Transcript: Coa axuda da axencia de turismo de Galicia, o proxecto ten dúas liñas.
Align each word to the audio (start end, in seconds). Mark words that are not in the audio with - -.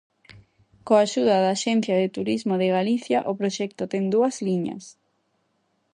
Coa 0.85 1.03
axuda 1.05 1.35
da 1.43 1.49
axencia 1.57 1.95
de 2.01 2.13
turismo 2.17 2.53
de 2.61 2.67
Galicia, 2.77 3.19
o 3.31 3.33
proxecto 3.39 3.83
ten 3.91 4.03
dúas 4.13 4.35
liñas. 4.47 4.83